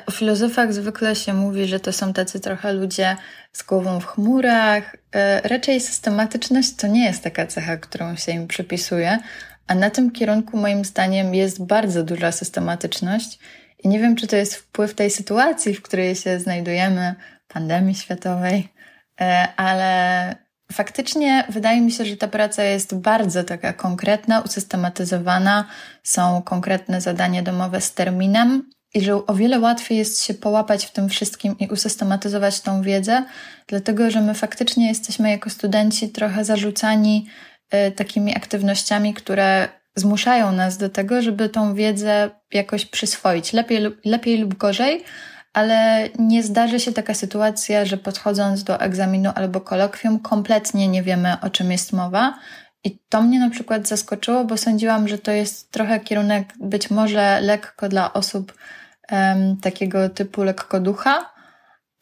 o 0.05 0.11
filozofach 0.11 0.73
zwykle 0.73 1.15
się 1.15 1.33
mówi, 1.33 1.65
że 1.65 1.79
to 1.79 1.93
są 1.93 2.13
tacy 2.13 2.39
trochę 2.39 2.73
ludzie 2.73 3.15
z 3.53 3.63
głową 3.63 3.99
w 3.99 4.05
chmurach. 4.05 4.95
Y, 4.95 4.99
raczej 5.43 5.79
systematyczność 5.79 6.75
to 6.75 6.87
nie 6.87 7.05
jest 7.05 7.23
taka 7.23 7.47
cecha, 7.47 7.77
którą 7.77 8.15
się 8.15 8.31
im 8.31 8.47
przypisuje, 8.47 9.19
a 9.67 9.75
na 9.75 9.89
tym 9.89 10.11
kierunku 10.11 10.57
moim 10.57 10.85
zdaniem 10.85 11.35
jest 11.35 11.65
bardzo 11.65 12.03
duża 12.03 12.31
systematyczność. 12.31 13.39
I 13.83 13.87
nie 13.87 13.99
wiem, 13.99 14.15
czy 14.15 14.27
to 14.27 14.35
jest 14.35 14.55
wpływ 14.55 14.93
tej 14.93 15.09
sytuacji, 15.09 15.73
w 15.73 15.81
której 15.81 16.15
się 16.15 16.39
znajdujemy, 16.39 17.15
pandemii 17.47 17.95
światowej, 17.95 18.69
ale 19.55 20.35
Faktycznie 20.71 21.43
wydaje 21.49 21.81
mi 21.81 21.91
się, 21.91 22.05
że 22.05 22.17
ta 22.17 22.27
praca 22.27 22.63
jest 22.63 22.95
bardzo 22.95 23.43
taka 23.43 23.73
konkretna, 23.73 24.41
usystematyzowana, 24.41 25.65
są 26.03 26.41
konkretne 26.41 27.01
zadania 27.01 27.41
domowe 27.41 27.81
z 27.81 27.93
terminem 27.93 28.69
i 28.93 29.01
że 29.01 29.25
o 29.25 29.35
wiele 29.35 29.59
łatwiej 29.59 29.97
jest 29.97 30.23
się 30.23 30.33
połapać 30.33 30.85
w 30.85 30.91
tym 30.91 31.09
wszystkim 31.09 31.55
i 31.59 31.67
usystematyzować 31.67 32.61
tą 32.61 32.81
wiedzę, 32.81 33.23
dlatego 33.67 34.11
że 34.11 34.21
my 34.21 34.33
faktycznie 34.33 34.87
jesteśmy 34.87 35.29
jako 35.29 35.49
studenci 35.49 36.09
trochę 36.09 36.45
zarzucani 36.45 37.27
y, 37.87 37.91
takimi 37.91 38.35
aktywnościami, 38.35 39.13
które 39.13 39.69
zmuszają 39.95 40.51
nas 40.51 40.77
do 40.77 40.89
tego, 40.89 41.21
żeby 41.21 41.49
tą 41.49 41.75
wiedzę 41.75 42.29
jakoś 42.53 42.85
przyswoić, 42.85 43.53
lepiej, 43.53 43.79
lepiej 44.05 44.37
lub 44.37 44.57
gorzej, 44.57 45.03
ale 45.53 46.09
nie 46.19 46.43
zdarzy 46.43 46.79
się 46.79 46.93
taka 46.93 47.13
sytuacja, 47.13 47.85
że 47.85 47.97
podchodząc 47.97 48.63
do 48.63 48.79
egzaminu 48.79 49.31
albo 49.35 49.61
kolokwium, 49.61 50.19
kompletnie 50.19 50.87
nie 50.87 51.03
wiemy, 51.03 51.35
o 51.41 51.49
czym 51.49 51.71
jest 51.71 51.93
mowa. 51.93 52.39
I 52.83 52.99
to 53.09 53.21
mnie 53.21 53.39
na 53.39 53.49
przykład 53.49 53.87
zaskoczyło, 53.87 54.45
bo 54.45 54.57
sądziłam, 54.57 55.07
że 55.07 55.17
to 55.17 55.31
jest 55.31 55.71
trochę 55.71 55.99
kierunek 55.99 56.53
być 56.59 56.89
może 56.89 57.41
lekko 57.41 57.89
dla 57.89 58.13
osób 58.13 58.53
um, 59.11 59.57
takiego 59.57 60.09
typu 60.09 60.43
lekko 60.43 60.79
ducha, 60.79 61.39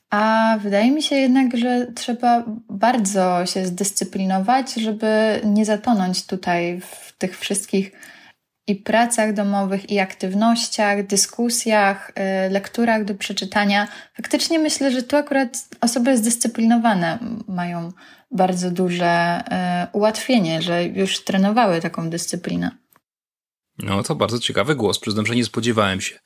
a 0.09 0.57
wydaje 0.61 0.91
mi 0.91 1.03
się 1.03 1.15
jednak, 1.15 1.57
że 1.57 1.87
trzeba 1.95 2.43
bardzo 2.69 3.45
się 3.45 3.65
zdyscyplinować, 3.65 4.73
żeby 4.73 5.41
nie 5.43 5.65
zatonąć 5.65 6.25
tutaj 6.25 6.81
w 6.81 7.17
tych 7.17 7.39
wszystkich 7.39 7.91
i 8.67 8.75
pracach 8.75 9.33
domowych, 9.33 9.91
i 9.91 9.99
aktywnościach, 9.99 11.05
dyskusjach, 11.05 12.09
y, 12.09 12.49
lekturach 12.49 13.05
do 13.05 13.15
przeczytania. 13.15 13.87
Faktycznie 14.13 14.59
myślę, 14.59 14.91
że 14.91 15.03
tu 15.03 15.17
akurat 15.17 15.67
osoby 15.81 16.17
zdyscyplinowane 16.17 17.19
mają 17.47 17.91
bardzo 18.31 18.71
duże 18.71 19.43
y, 19.85 19.97
ułatwienie, 19.97 20.61
że 20.61 20.85
już 20.85 21.23
trenowały 21.23 21.81
taką 21.81 22.09
dyscyplinę. 22.09 22.77
No 23.77 24.03
to 24.03 24.15
bardzo 24.15 24.39
ciekawy 24.39 24.75
głos. 24.75 24.99
Przyznam, 24.99 25.25
że 25.25 25.35
nie 25.35 25.45
spodziewałem 25.45 26.01
się 26.01 26.19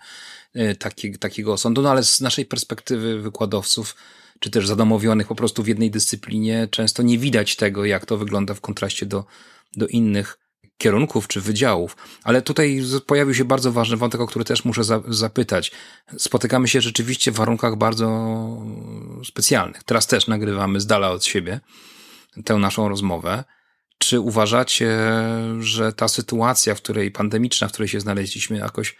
y, 0.56 0.76
taki, 0.76 1.18
takiego 1.18 1.54
osądu, 1.54 1.82
no 1.82 1.92
ale 1.92 2.04
z 2.04 2.22
naszej 2.22 2.46
perspektywy 2.46 3.22
wykładowców, 3.22 3.96
czy 4.40 4.52
też 4.52 4.68
zadomowionych 4.68 5.28
po 5.28 5.36
prostu 5.36 5.64
w 5.64 5.68
jednej 5.68 5.92
dyscyplinie, 5.92 6.68
często 6.72 7.04
nie 7.04 7.18
widać 7.18 7.56
tego, 7.56 7.86
jak 7.86 8.06
to 8.06 8.18
wygląda 8.18 8.54
w 8.54 8.62
kontraście 8.62 9.06
do, 9.06 9.26
do 9.78 9.88
innych 9.88 10.41
kierunków 10.82 11.28
czy 11.28 11.42
wydziałów. 11.42 11.98
Ale 12.24 12.42
tutaj 12.42 12.82
pojawił 13.06 13.34
się 13.34 13.46
bardzo 13.46 13.72
ważny 13.72 13.98
wątek, 13.98 14.22
o 14.22 14.28
który 14.28 14.46
też 14.46 14.66
muszę 14.66 14.84
za, 14.84 15.02
zapytać. 15.08 15.72
Spotykamy 16.18 16.68
się 16.68 16.82
rzeczywiście 16.82 17.32
w 17.32 17.36
warunkach 17.36 17.76
bardzo 17.76 18.08
specjalnych. 19.26 19.84
Teraz 19.84 20.08
też 20.08 20.28
nagrywamy 20.28 20.80
z 20.80 20.86
dala 20.86 21.10
od 21.10 21.26
siebie 21.26 21.60
tę 22.46 22.56
naszą 22.56 22.90
rozmowę. 22.90 23.44
Czy 23.98 24.20
uważacie, 24.20 24.98
że 25.60 25.94
ta 25.94 26.08
sytuacja, 26.08 26.76
w 26.76 26.82
której 26.82 27.12
pandemiczna, 27.12 27.68
w 27.68 27.72
której 27.72 27.88
się 27.88 28.00
znaleźliśmy, 28.00 28.58
jakoś 28.58 28.96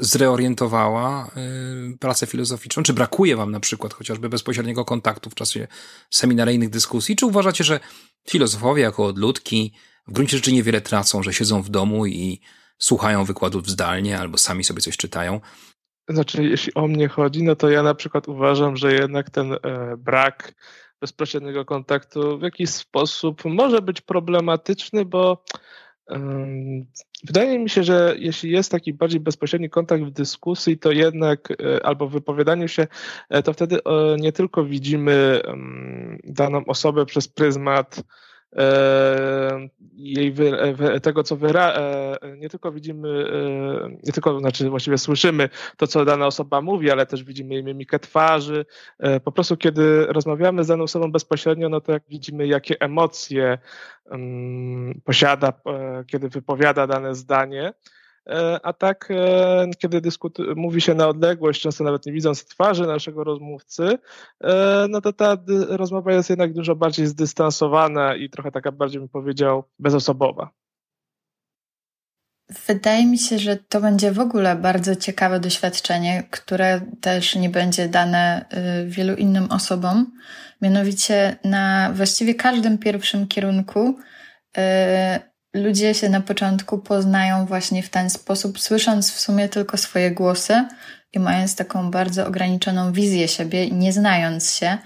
zreorientowała 0.00 1.30
y, 1.94 1.98
pracę 1.98 2.26
filozoficzną? 2.26 2.82
Czy 2.82 2.92
brakuje 2.92 3.36
wam 3.36 3.50
na 3.50 3.60
przykład 3.60 3.94
chociażby 3.94 4.28
bezpośredniego 4.28 4.84
kontaktu 4.84 5.30
w 5.30 5.34
czasie 5.34 5.68
seminaryjnych 6.10 6.70
dyskusji? 6.70 7.16
Czy 7.16 7.26
uważacie, 7.26 7.64
że 7.64 7.80
filozofowie 8.28 8.82
jako 8.82 9.06
odludki 9.06 9.72
w 10.08 10.12
gruncie 10.12 10.36
rzeczy 10.36 10.52
niewiele 10.52 10.80
tracą, 10.80 11.22
że 11.22 11.32
siedzą 11.32 11.62
w 11.62 11.68
domu 11.68 12.06
i 12.06 12.40
słuchają 12.78 13.24
wykładów 13.24 13.68
zdalnie 13.68 14.18
albo 14.18 14.38
sami 14.38 14.64
sobie 14.64 14.80
coś 14.80 14.96
czytają. 14.96 15.40
Znaczy, 16.08 16.44
jeśli 16.44 16.74
o 16.74 16.88
mnie 16.88 17.08
chodzi, 17.08 17.42
no 17.42 17.56
to 17.56 17.70
ja 17.70 17.82
na 17.82 17.94
przykład 17.94 18.28
uważam, 18.28 18.76
że 18.76 18.94
jednak 18.94 19.30
ten 19.30 19.52
e, 19.52 19.58
brak 19.98 20.54
bezpośredniego 21.00 21.64
kontaktu 21.64 22.38
w 22.38 22.42
jakiś 22.42 22.70
sposób 22.70 23.44
może 23.44 23.82
być 23.82 24.00
problematyczny, 24.00 25.04
bo 25.04 25.44
Wydaje 27.24 27.58
mi 27.58 27.70
się, 27.70 27.82
że 27.84 28.14
jeśli 28.18 28.50
jest 28.50 28.70
taki 28.70 28.92
bardziej 28.92 29.20
bezpośredni 29.20 29.70
kontakt 29.70 30.04
w 30.04 30.10
dyskusji, 30.10 30.78
to 30.78 30.92
jednak 30.92 31.50
e, 31.50 31.86
albo 31.86 32.08
w 32.08 32.12
wypowiadaniu 32.12 32.68
się, 32.68 32.86
e, 33.30 33.42
to 33.42 33.52
wtedy 33.52 33.78
nie 34.18 34.32
tylko 34.32 34.64
widzimy 34.64 35.40
daną 36.24 36.64
osobę 36.66 37.06
przez 37.06 37.28
pryzmat 37.28 38.02
E, 38.02 38.02
jej 39.92 40.32
wy, 40.32 40.52
tego, 41.02 41.22
co 41.22 41.36
wyra, 41.36 41.72
e, 41.72 42.18
nie 42.36 42.48
tylko 42.48 42.72
widzimy, 42.72 43.08
e, 43.08 43.90
nie 43.90 44.12
tylko, 44.12 44.40
znaczy 44.40 44.70
właściwie 44.70 44.98
słyszymy 44.98 45.48
to, 45.76 45.86
co 45.86 46.04
dana 46.04 46.26
osoba 46.26 46.60
mówi, 46.60 46.90
ale 46.90 47.06
też 47.06 47.24
widzimy 47.24 47.54
jej 47.54 47.64
mimikę 47.64 47.98
twarzy. 47.98 48.66
Po 49.24 49.32
prostu, 49.32 49.56
kiedy 49.56 50.06
rozmawiamy 50.06 50.64
z 50.64 50.66
daną 50.66 50.84
osobą 50.84 51.12
bezpośrednio, 51.12 51.68
no 51.68 51.80
to 51.80 51.92
jak 51.92 52.02
widzimy, 52.08 52.46
jakie 52.46 52.80
emocje 52.80 53.58
um, 54.10 55.00
posiada, 55.04 55.52
kiedy 56.06 56.28
wypowiada 56.28 56.86
dane 56.86 57.14
zdanie. 57.14 57.72
E, 58.28 58.60
a 58.62 58.72
tak, 58.72 59.08
e, 59.10 59.70
kiedy 59.78 60.00
dyskutu- 60.00 60.56
mówi 60.56 60.80
się 60.80 60.94
na 60.94 61.08
odległość, 61.08 61.62
często 61.62 61.84
nawet 61.84 62.06
nie 62.06 62.12
widząc 62.12 62.44
twarzy 62.44 62.86
naszego 62.86 63.24
rozmówcy, 63.24 63.98
e, 64.44 64.86
no 64.90 65.00
to 65.00 65.12
ta 65.12 65.36
rozmowa 65.68 66.12
jest 66.12 66.30
jednak 66.30 66.52
dużo 66.52 66.76
bardziej 66.76 67.06
zdystansowana 67.06 68.14
i 68.16 68.30
trochę 68.30 68.50
taka 68.50 68.72
bardziej 68.72 69.00
bym 69.00 69.08
powiedział 69.08 69.64
bezosobowa. 69.78 70.50
Wydaje 72.66 73.06
mi 73.06 73.18
się, 73.18 73.38
że 73.38 73.56
to 73.56 73.80
będzie 73.80 74.12
w 74.12 74.20
ogóle 74.20 74.56
bardzo 74.56 74.96
ciekawe 74.96 75.40
doświadczenie, 75.40 76.28
które 76.30 76.80
też 77.00 77.36
nie 77.36 77.50
będzie 77.50 77.88
dane 77.88 78.44
y, 78.84 78.88
wielu 78.88 79.14
innym 79.14 79.50
osobom. 79.50 80.12
Mianowicie 80.62 81.36
na 81.44 81.92
właściwie 81.94 82.34
każdym 82.34 82.78
pierwszym 82.78 83.28
kierunku 83.28 83.98
y, 84.58 84.60
ludzie 85.54 85.94
się 85.94 86.08
na 86.08 86.20
początku 86.20 86.78
poznają 86.78 87.46
właśnie 87.46 87.82
w 87.82 87.88
ten 87.88 88.10
sposób, 88.10 88.60
słysząc 88.60 89.12
w 89.12 89.20
sumie 89.20 89.48
tylko 89.48 89.76
swoje 89.76 90.10
głosy 90.10 90.64
i 91.12 91.18
mając 91.18 91.56
taką 91.56 91.90
bardzo 91.90 92.26
ograniczoną 92.26 92.92
wizję 92.92 93.28
siebie, 93.28 93.70
nie 93.70 93.92
znając 93.92 94.54
się. 94.54 94.78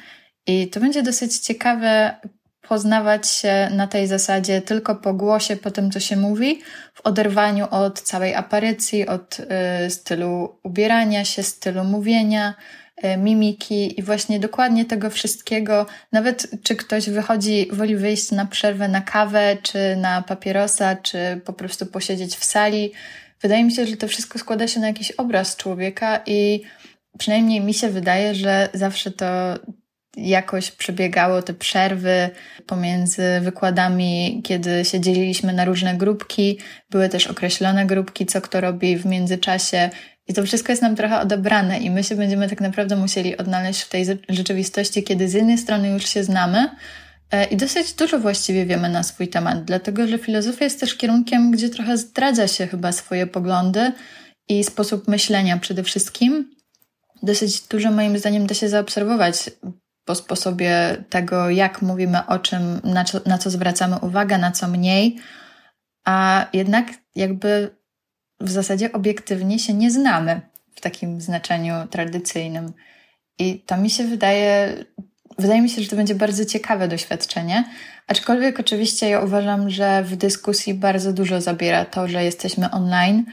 I 0.47 0.69
to 0.69 0.81
będzie 0.81 1.03
dosyć 1.03 1.39
ciekawe 1.39 2.15
poznawać 2.69 3.29
się 3.29 3.69
na 3.71 3.87
tej 3.87 4.07
zasadzie 4.07 4.63
tylko 4.63 4.95
po 4.95 5.15
głosie, 5.15 5.57
po 5.57 5.71
tym, 5.71 5.91
co 5.91 6.01
się 6.01 6.17
mówi, 6.17 6.63
w 6.95 7.01
oderwaniu 7.01 7.67
od 7.71 8.01
całej 8.01 8.35
aparycji, 8.35 9.07
od 9.07 9.41
y, 9.87 9.91
stylu 9.91 10.59
ubierania 10.63 11.25
się, 11.25 11.43
stylu 11.43 11.85
mówienia, 11.85 12.55
mimiki 13.19 14.01
i 14.01 14.03
właśnie 14.03 14.41
dokładnie 14.41 14.85
tego 14.85 15.11
wszystkiego. 15.11 15.87
Nawet 16.13 16.51
czy 16.63 16.77
ktoś 16.77 17.11
wychodzi, 17.11 17.69
woli 17.73 17.97
wyjść 17.97 18.31
na 18.31 18.47
przerwę 18.47 18.89
na 18.89 19.01
kawę, 19.01 19.57
czy 19.63 19.97
na 19.97 20.23
papierosa, 20.23 20.97
czy 20.97 21.41
po 21.45 21.53
prostu 21.53 21.87
posiedzieć 21.87 22.37
w 22.37 22.45
sali. 22.45 22.93
Wydaje 23.41 23.65
mi 23.65 23.73
się, 23.73 23.87
że 23.87 23.97
to 23.97 24.09
wszystko 24.09 24.39
składa 24.39 24.69
się 24.69 24.81
na 24.81 24.87
jakiś 24.87 25.11
obraz 25.11 25.57
człowieka 25.57 26.21
i 26.27 26.63
przynajmniej 27.19 27.61
mi 27.61 27.75
się 27.75 27.89
wydaje, 27.89 28.35
że 28.35 28.69
zawsze 28.75 29.11
to 29.11 29.27
jakoś 30.17 30.71
przebiegało 30.71 31.43
te 31.43 31.55
przerwy 31.55 32.31
pomiędzy 32.67 33.23
wykładami, 33.41 34.41
kiedy 34.45 34.85
się 34.85 35.01
dzieliliśmy 35.01 35.53
na 35.53 35.65
różne 35.65 35.95
grupki. 35.95 36.59
Były 36.91 37.09
też 37.09 37.27
określone 37.27 37.87
grupki, 37.87 38.27
co 38.27 38.41
kto 38.41 38.61
robi 38.61 38.97
w 38.97 39.07
międzyczasie, 39.07 39.91
i 40.29 40.35
to 40.35 40.43
wszystko 40.43 40.73
jest 40.73 40.83
nam 40.83 40.97
trochę 40.97 41.21
odebrane 41.21 41.79
i 41.79 41.91
my 41.91 42.05
się 42.05 42.17
będziemy 42.17 42.49
tak 42.49 42.61
naprawdę 42.61 42.97
musieli 42.97 43.37
odnaleźć 43.37 43.83
w 43.83 43.89
tej 43.89 44.05
rzeczywistości, 44.29 45.03
kiedy 45.03 45.29
z 45.29 45.33
jednej 45.33 45.59
strony 45.59 45.89
już 45.89 46.09
się 46.09 46.25
znamy 46.25 46.71
e, 47.31 47.45
i 47.45 47.57
dosyć 47.57 47.93
dużo 47.93 48.19
właściwie 48.19 48.67
wiemy 48.67 48.89
na 48.89 49.03
swój 49.03 49.29
temat, 49.29 49.65
dlatego 49.65 50.07
że 50.07 50.19
filozofia 50.19 50.65
jest 50.65 50.81
też 50.81 50.95
kierunkiem, 50.95 51.51
gdzie 51.51 51.69
trochę 51.69 51.99
zdradza 51.99 52.49
się 52.49 52.67
chyba 52.67 52.93
swoje 52.93 53.27
poglądy 53.27 53.93
i 54.49 54.65
sposób 54.65 55.09
myślenia 55.09 55.59
przede 55.59 55.83
wszystkim. 55.83 56.51
Dosyć 57.23 57.61
dużo 57.61 57.91
moim 57.91 58.19
zdaniem 58.19 58.47
da 58.47 58.55
się 58.55 58.69
zaobserwować 58.69 59.51
po 60.05 60.15
sposobie 60.15 61.05
tego, 61.11 61.51
jak 61.51 61.83
mówimy 61.83 62.27
o 62.27 62.39
czym, 62.39 62.81
na 62.85 63.05
co, 63.05 63.21
na 63.27 63.39
co 63.39 63.51
zwracamy 63.51 63.99
uwagę, 63.99 64.39
na 64.39 64.51
co 64.51 64.69
mniej, 64.69 65.19
a 66.05 66.47
jednak 66.53 66.87
jakby 67.15 67.71
w 68.43 68.51
zasadzie 68.51 68.93
obiektywnie 68.93 69.59
się 69.59 69.75
nie 69.75 69.91
znamy 69.91 70.41
w 70.75 70.81
takim 70.81 71.21
znaczeniu 71.21 71.75
tradycyjnym. 71.91 72.73
I 73.39 73.61
to 73.67 73.77
mi 73.77 73.91
się 73.91 74.05
wydaje 74.05 74.75
wydaje 75.39 75.63
mi 75.63 75.71
się, 75.71 75.83
że 75.83 75.89
to 75.89 75.97
będzie 75.97 76.15
bardzo 76.15 76.45
ciekawe 76.45 76.89
doświadczenie. 76.89 77.65
Aczkolwiek 78.07 78.61
oczywiście 78.61 79.09
ja 79.09 79.21
uważam, 79.21 79.71
że 79.71 80.03
w 80.05 80.17
dyskusji 80.17 80.75
bardzo 80.75 81.13
dużo 81.13 81.41
zabiera 81.41 81.85
to, 81.85 82.09
że 82.09 82.25
jesteśmy 82.25 82.71
online, 82.71 83.25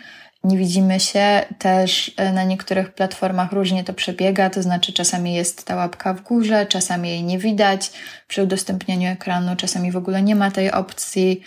nie 0.44 0.58
widzimy 0.58 1.00
się. 1.00 1.46
Też 1.58 2.12
e, 2.18 2.34
na 2.34 2.44
niektórych 2.44 2.94
platformach 2.94 3.52
różnie 3.52 3.84
to 3.84 3.94
przebiega, 3.94 4.50
to 4.50 4.64
znaczy 4.64 4.94
czasami 4.94 5.34
jest 5.34 5.66
ta 5.66 5.76
łapka 5.76 6.14
w 6.14 6.22
górze, 6.22 6.66
czasami 6.66 7.10
jej 7.10 7.24
nie 7.24 7.40
widać 7.40 7.92
przy 8.28 8.44
udostępnianiu 8.44 9.10
ekranu, 9.10 9.56
czasami 9.56 9.92
w 9.92 9.98
ogóle 9.98 10.22
nie 10.22 10.36
ma 10.36 10.52
tej 10.52 10.72
opcji. 10.72 11.42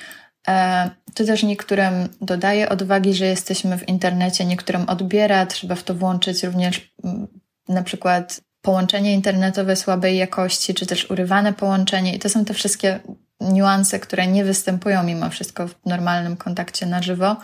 E, 0.49 0.91
to 1.15 1.25
też 1.25 1.43
niektórym 1.43 2.09
dodaje 2.21 2.69
odwagi, 2.69 3.15
że 3.15 3.27
jesteśmy 3.27 3.79
w 3.79 3.89
internecie, 3.89 4.45
niektórym 4.45 4.89
odbiera. 4.89 5.47
Trzeba 5.47 5.75
w 5.75 5.83
to 5.83 5.95
włączyć 5.95 6.43
również 6.43 6.93
mm, 7.05 7.29
na 7.69 7.83
przykład 7.83 8.41
połączenie 8.63 9.15
internetowe 9.15 9.77
słabej 9.77 10.17
jakości, 10.17 10.75
czy 10.75 10.87
też 10.87 11.11
urywane 11.11 11.53
połączenie. 11.53 12.15
I 12.15 12.19
to 12.19 12.29
są 12.29 12.45
te 12.45 12.55
wszystkie 12.55 13.01
niuanse, 13.41 14.01
które 14.01 14.27
nie 14.27 14.45
występują 14.45 15.03
mimo 15.03 15.31
wszystko 15.31 15.69
w 15.69 15.75
normalnym 15.87 16.37
kontakcie 16.37 16.87
na 16.87 17.03
żywo, 17.03 17.37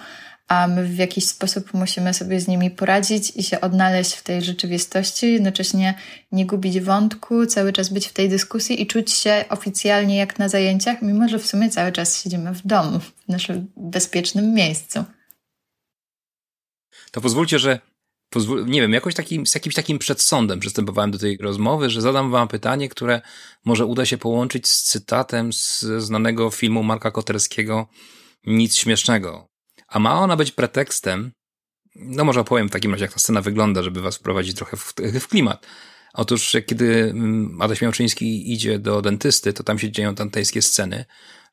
a 0.48 0.68
my 0.68 0.84
w 0.84 0.98
jakiś 0.98 1.26
sposób 1.26 1.74
musimy 1.74 2.14
sobie 2.14 2.40
z 2.40 2.48
nimi 2.48 2.70
poradzić 2.70 3.32
i 3.36 3.42
się 3.42 3.60
odnaleźć 3.60 4.12
w 4.12 4.22
tej 4.22 4.42
rzeczywistości, 4.42 5.32
jednocześnie 5.32 5.94
nie 6.32 6.46
gubić 6.46 6.80
wątku, 6.80 7.46
cały 7.46 7.72
czas 7.72 7.88
być 7.88 8.06
w 8.06 8.12
tej 8.12 8.28
dyskusji 8.28 8.82
i 8.82 8.86
czuć 8.86 9.12
się 9.12 9.44
oficjalnie 9.48 10.16
jak 10.16 10.38
na 10.38 10.48
zajęciach, 10.48 11.02
mimo 11.02 11.28
że 11.28 11.38
w 11.38 11.46
sumie 11.46 11.70
cały 11.70 11.92
czas 11.92 12.22
siedzimy 12.22 12.54
w 12.54 12.66
domu, 12.66 13.00
w 13.00 13.12
naszym 13.28 13.66
bezpiecznym 13.76 14.54
miejscu. 14.54 15.04
To 17.10 17.20
pozwólcie, 17.20 17.58
że 17.58 17.80
nie 18.66 18.80
wiem, 18.80 18.92
jakoś 18.92 19.14
takim, 19.14 19.46
z 19.46 19.54
jakimś 19.54 19.74
takim 19.74 19.98
przedsądem 19.98 20.60
przystępowałem 20.60 21.10
do 21.10 21.18
tej 21.18 21.36
rozmowy, 21.36 21.90
że 21.90 22.00
zadam 22.00 22.30
wam 22.30 22.48
pytanie, 22.48 22.88
które 22.88 23.20
może 23.64 23.86
uda 23.86 24.06
się 24.06 24.18
połączyć 24.18 24.68
z 24.68 24.82
cytatem 24.82 25.52
z 25.52 25.84
znanego 25.98 26.50
filmu 26.50 26.82
Marka 26.82 27.10
Koterskiego 27.10 27.88
Nic 28.46 28.76
śmiesznego. 28.76 29.47
A 29.88 29.98
ma 29.98 30.20
ona 30.20 30.36
być 30.36 30.52
pretekstem, 30.52 31.32
no 31.94 32.24
może 32.24 32.40
opowiem 32.40 32.68
w 32.68 32.72
takim 32.72 32.92
razie, 32.92 33.04
jak 33.04 33.12
ta 33.12 33.18
scena 33.18 33.42
wygląda, 33.42 33.82
żeby 33.82 34.00
was 34.00 34.16
wprowadzić 34.16 34.56
trochę 34.56 34.76
w, 34.76 34.94
w 35.20 35.28
klimat. 35.28 35.66
Otóż, 36.12 36.56
kiedy 36.66 37.10
mm, 37.10 37.62
Adaś 37.62 37.80
Miałczyński 37.80 38.52
idzie 38.52 38.78
do 38.78 39.02
dentysty, 39.02 39.52
to 39.52 39.64
tam 39.64 39.78
się 39.78 39.90
dzieją 39.90 40.14
dantejskie 40.14 40.62
sceny. 40.62 41.04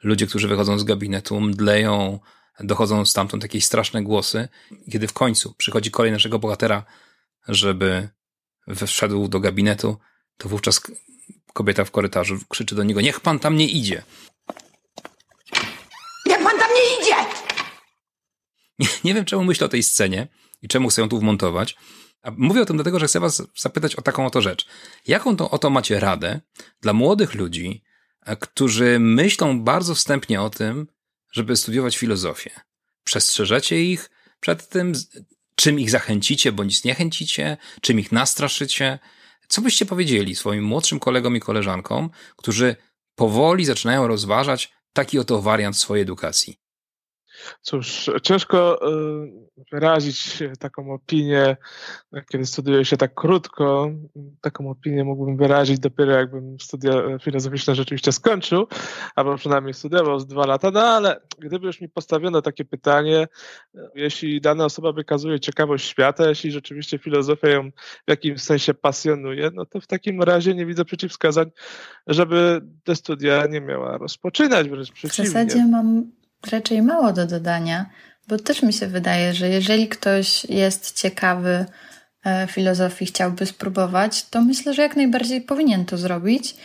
Ludzie, 0.04 0.28
którzy 0.28 0.48
wychodzą 0.48 0.80
z 0.80 0.84
gabinetu, 0.84 1.42
mdleją, 1.42 2.20
dochodzą 2.60 3.06
stamtąd 3.06 3.44
jakieś 3.44 3.66
straszne 3.66 4.04
głosy. 4.04 4.48
Kiedy 4.92 5.08
w 5.08 5.14
końcu 5.14 5.54
przychodzi 5.54 5.92
kolej 5.92 6.12
naszego 6.12 6.40
bohatera, 6.40 6.86
żeby 7.48 8.10
wszedł 8.88 9.28
do 9.28 9.40
gabinetu, 9.40 9.98
to 10.38 10.50
wówczas 10.50 10.82
kobieta 11.54 11.86
w 11.86 11.92
korytarzu 11.92 12.40
krzyczy 12.50 12.76
do 12.76 12.84
niego, 12.84 13.02
niech 13.02 13.20
pan 13.20 13.40
tam 13.40 13.58
nie 13.58 13.68
idzie. 13.68 14.04
Niech 16.26 16.44
pan 16.44 16.60
tam 16.60 16.70
nie 16.76 17.02
idzie! 17.02 17.16
Nie, 18.80 18.88
nie 19.04 19.14
wiem, 19.14 19.26
czemu 19.26 19.44
myślę 19.44 19.66
o 19.66 19.70
tej 19.70 19.84
scenie 19.84 20.28
i 20.62 20.68
czemu 20.68 20.90
chcę 20.90 21.02
ją 21.02 21.10
tu 21.10 21.20
wmontować. 21.20 21.76
A 22.22 22.32
mówię 22.38 22.62
o 22.62 22.66
tym 22.66 22.78
dlatego, 22.78 23.00
że 23.00 23.08
chcę 23.08 23.20
was 23.20 23.44
zapytać 23.58 23.96
o 23.96 24.02
taką 24.02 24.26
oto 24.26 24.42
rzecz. 24.42 24.66
Jaką 25.08 25.38
to 25.38 25.52
oto 25.52 25.70
macie 25.70 26.00
radę 26.00 26.42
dla 26.82 26.94
młodych 26.94 27.34
ludzi, 27.34 27.84
e, 28.22 28.36
którzy 28.36 29.00
myślą 29.00 29.62
bardzo 29.62 29.96
wstępnie 29.96 30.42
o 30.42 30.50
tym, 30.50 30.88
żeby 31.32 31.56
studiować 31.56 31.98
filozofię? 31.98 32.52
Przestrzeżecie 33.04 33.84
ich 33.84 34.10
przed 34.40 34.70
tym, 34.70 34.94
czym 35.56 35.80
ich 35.80 35.90
zachęcicie 35.90 36.52
bądź 36.52 36.82
zniechęcicie, 36.82 37.58
czym 37.82 38.00
ich 38.00 38.12
nastraszycie? 38.12 39.00
Co 39.48 39.62
byście 39.62 39.86
powiedzieli 39.86 40.36
swoim 40.36 40.64
młodszym 40.64 41.00
kolegom 41.00 41.36
i 41.36 41.40
koleżankom, 41.40 42.10
którzy 42.36 42.76
powoli 43.16 43.66
zaczynają 43.66 44.08
rozważać 44.08 44.74
taki 44.94 45.20
oto 45.20 45.42
wariant 45.42 45.78
swojej 45.78 46.04
edukacji? 46.04 46.65
Cóż, 47.62 48.10
ciężko 48.24 48.90
y, 48.92 49.66
wyrazić 49.72 50.44
taką 50.60 50.94
opinię, 50.94 51.58
kiedy 52.32 52.46
studiuje 52.46 52.86
się 52.86 52.98
tak 52.98 53.14
krótko. 53.14 53.92
Taką 54.42 54.70
opinię 54.70 55.04
mógłbym 55.04 55.38
wyrazić 55.38 55.80
dopiero 55.80 56.12
jakbym 56.12 56.60
studia 56.60 56.94
filozoficzne 57.22 57.76
rzeczywiście 57.76 58.12
skończył, 58.12 58.68
albo 59.16 59.38
przynajmniej 59.38 59.74
studiował 59.74 60.20
z 60.20 60.28
dwa 60.28 60.46
lata, 60.46 60.72
no 60.72 60.82
ale 60.82 61.22
gdyby 61.40 61.68
już 61.68 61.82
mi 61.82 61.90
postawiono 61.90 62.42
takie 62.42 62.66
pytanie, 62.66 63.28
jeśli 63.96 64.42
dana 64.42 64.66
osoba 64.66 64.92
wykazuje 64.92 65.40
ciekawość 65.40 65.88
świata, 65.88 66.30
jeśli 66.30 66.52
rzeczywiście 66.52 66.98
filozofia 66.98 67.50
ją 67.50 67.72
w 68.08 68.10
jakimś 68.10 68.42
sensie 68.42 68.74
pasjonuje, 68.74 69.52
no 69.54 69.66
to 69.66 69.82
w 69.82 69.88
takim 69.88 70.22
razie 70.22 70.56
nie 70.56 70.66
widzę 70.66 70.86
przeciwwskazań, 70.86 71.52
żeby 72.08 72.62
te 72.84 72.96
studia 72.96 73.46
nie 73.50 73.62
miała 73.62 73.98
rozpoczynać, 73.98 74.70
wręcz 74.70 74.92
przeciwnie. 74.92 75.30
W 75.30 75.34
zasadzie 75.34 75.66
mam 75.66 76.12
raczej 76.48 76.82
mało 76.82 77.14
do 77.14 77.26
dodania, 77.26 77.86
bo 78.28 78.38
też 78.38 78.64
mi 78.64 78.74
się 78.74 78.88
wydaje, 78.88 79.34
że 79.34 79.50
jeżeli 79.50 79.88
ktoś 79.88 80.46
jest 80.46 81.02
ciekawy 81.02 81.66
e, 82.26 82.48
filozofii, 82.48 83.06
chciałby 83.06 83.46
spróbować, 83.46 84.26
to 84.26 84.42
myślę, 84.42 84.74
że 84.74 84.82
jak 84.82 84.96
najbardziej 84.96 85.42
powinien 85.42 85.86
to 85.86 85.98
zrobić 85.98 86.56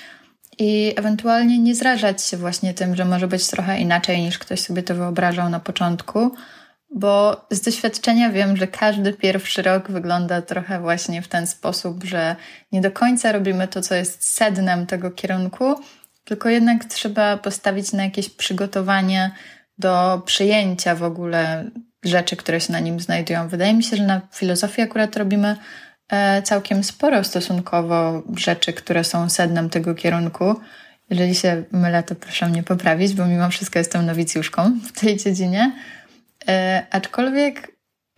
i 0.59 0.95
ewentualnie 0.97 1.59
nie 1.59 1.75
zrażać 1.75 2.23
się 2.23 2.37
właśnie 2.37 2.75
tym, 2.75 2.97
że 2.97 3.05
może 3.05 3.29
być 3.29 3.47
trochę 3.47 3.81
inaczej 3.81 4.23
niż 4.23 4.39
ktoś 4.39 4.61
sobie 4.61 4.83
to 4.83 4.95
wyobrażał 4.95 5.49
na 5.49 5.61
początku, 5.61 6.35
bo 6.95 7.47
z 7.51 7.61
doświadczenia 7.61 8.31
wiem, 8.31 8.57
że 8.57 8.67
każdy 8.67 9.13
pierwszy 9.13 9.63
rok 9.63 9.91
wygląda 9.91 10.43
trochę 10.43 10.81
właśnie 10.81 11.23
w 11.23 11.29
ten 11.29 11.47
sposób, 11.47 12.05
że 12.05 12.37
nie 12.73 12.81
do 12.81 12.91
końca 12.91 13.33
robimy 13.33 13.69
to, 13.69 13.81
co 13.81 13.95
jest 13.95 14.25
sednem 14.25 14.87
tego 14.87 15.11
kierunku, 15.11 15.75
tylko 16.25 16.49
jednak 16.49 16.85
trzeba 16.85 17.37
postawić 17.37 17.93
na 17.93 18.05
jakieś 18.05 18.29
przygotowanie 18.29 19.31
do 19.81 20.23
przyjęcia 20.27 20.95
w 20.95 21.03
ogóle 21.03 21.71
rzeczy, 22.05 22.37
które 22.37 22.61
się 22.61 22.73
na 22.73 22.81
nim 22.81 23.01
znajdują. 23.01 23.49
Wydaje 23.49 23.75
mi 23.75 23.83
się, 23.83 23.97
że 23.97 24.03
na 24.03 24.21
filozofii 24.33 24.83
akurat 24.83 25.17
robimy 25.17 25.57
e, 26.09 26.43
całkiem 26.43 26.85
sporo 26.85 27.25
stosunkowo 27.25 28.23
rzeczy, 28.37 28.73
które 28.73 29.05
są 29.05 29.29
sednem 29.29 29.71
tego 29.71 29.95
kierunku. 29.95 30.61
Jeżeli 31.11 31.35
się 31.35 31.65
mylę, 31.73 32.03
to 32.03 32.15
proszę 32.15 32.49
mnie 32.49 32.63
poprawić, 32.63 33.15
bo 33.15 33.27
mimo 33.27 33.51
wszystko 33.51 33.79
jestem 33.79 34.07
nowicjuszką 34.07 34.79
w 34.85 35.01
tej 35.01 35.17
dziedzinie. 35.17 35.73
E, 36.49 36.87
aczkolwiek 36.91 37.73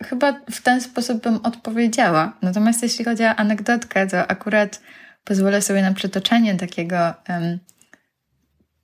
chyba 0.04 0.40
w 0.50 0.62
ten 0.62 0.80
sposób 0.80 1.22
bym 1.22 1.36
odpowiedziała. 1.36 2.36
Natomiast 2.42 2.82
jeśli 2.82 3.04
chodzi 3.04 3.24
o 3.24 3.36
anegdotkę, 3.36 4.06
to 4.06 4.30
akurat 4.30 4.80
pozwolę 5.24 5.62
sobie 5.62 5.82
na 5.82 5.94
przytoczenie 5.94 6.54
takiego 6.54 7.14
um, 7.28 7.58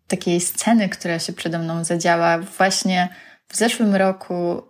takiej 0.09 0.40
sceny, 0.40 0.88
która 0.88 1.18
się 1.18 1.33
przede 1.33 1.59
mną 1.59 1.85
zadziała 1.85 2.38
właśnie 2.38 3.09
w 3.49 3.57
zeszłym 3.57 3.94
roku 3.94 4.59
y, 4.59 4.62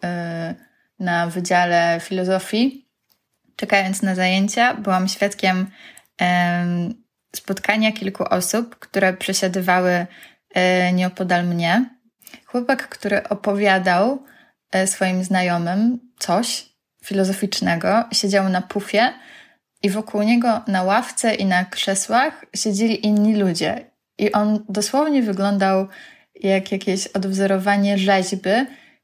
na 0.98 1.27
Wydziale 1.27 2.01
Filozofii. 2.01 2.88
Czekając 3.57 4.03
na 4.03 4.14
zajęcia, 4.14 4.74
byłam 4.74 5.09
świadkiem 5.09 5.66
spotkania 7.37 7.92
kilku 7.92 8.24
osób, 8.24 8.77
które 8.77 9.12
przesiadywały 9.12 10.07
y, 10.57 10.92
nieopodal 10.92 11.46
mnie. 11.46 11.90
Chłopak, 12.46 12.88
który 12.88 13.29
opowiadał 13.29 14.24
y, 14.74 14.87
swoim 14.87 15.24
znajomym 15.24 16.01
coś 16.18 16.66
filozoficznego, 17.05 18.05
siedział 18.12 18.48
na 18.48 18.62
pufie 18.62 19.12
i 19.83 19.90
wokół 19.90 20.22
niego 20.22 20.62
na 20.66 20.83
ławce 20.83 21.35
i 21.35 21.46
na 21.46 21.64
krzesłach 21.64 22.44
siedzieli 22.57 23.07
inni 23.07 23.37
ludzie. 23.37 23.88
I 24.18 24.33
on 24.33 24.64
dosłownie 24.68 25.22
wyglądał 25.22 25.87
jak 26.35 26.72
jakieś 26.72 27.07
odwzorowanie 27.07 27.98
rzeźby, 27.98 28.50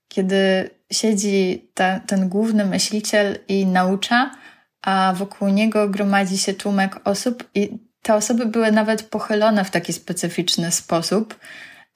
kiedy 0.09 0.71
siedzi 0.93 1.71
ta, 1.75 2.01
ten 2.01 2.29
główny 2.29 2.65
myśliciel 2.65 3.39
i 3.49 3.67
naucza, 3.67 4.31
a 4.83 5.15
wokół 5.17 5.49
niego 5.49 5.89
gromadzi 5.89 6.39
się 6.39 6.55
tłumek 6.55 7.01
osób, 7.05 7.51
i 7.55 7.79
te 8.03 8.15
osoby 8.15 8.47
były 8.47 8.73
nawet 8.73 9.03
pochylone 9.03 9.65
w 9.65 9.71
taki 9.71 9.93
specyficzny 9.93 10.73
sposób, 10.73 11.39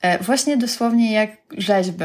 e, 0.01 0.19
właśnie 0.19 0.57
dosłownie 0.57 1.13
jak 1.13 1.31
rzeźby. 1.57 2.05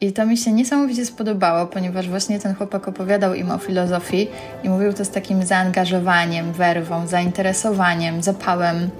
I 0.00 0.12
to 0.12 0.26
mi 0.26 0.36
się 0.36 0.52
niesamowicie 0.52 1.06
spodobało, 1.06 1.66
ponieważ 1.66 2.08
właśnie 2.08 2.38
ten 2.38 2.54
chłopak 2.54 2.88
opowiadał 2.88 3.34
im 3.34 3.50
o 3.50 3.58
filozofii 3.58 4.28
i 4.64 4.68
mówił 4.68 4.92
to 4.92 5.04
z 5.04 5.10
takim 5.10 5.46
zaangażowaniem, 5.46 6.52
werwą, 6.52 7.06
zainteresowaniem, 7.06 8.22
zapałem. 8.22 8.90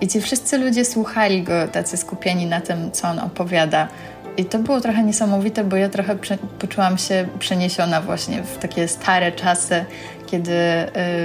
I 0.00 0.08
ci 0.08 0.20
wszyscy 0.20 0.58
ludzie 0.58 0.84
słuchali 0.84 1.42
go, 1.42 1.68
tacy 1.68 1.96
skupieni 1.96 2.46
na 2.46 2.60
tym, 2.60 2.90
co 2.92 3.08
on 3.08 3.18
opowiada. 3.18 3.88
I 4.36 4.44
to 4.44 4.58
było 4.58 4.80
trochę 4.80 5.02
niesamowite, 5.02 5.64
bo 5.64 5.76
ja 5.76 5.88
trochę 5.88 6.16
poczułam 6.58 6.98
się 6.98 7.28
przeniesiona 7.38 8.00
właśnie 8.00 8.42
w 8.42 8.58
takie 8.58 8.88
stare 8.88 9.32
czasy, 9.32 9.84
kiedy 10.26 10.52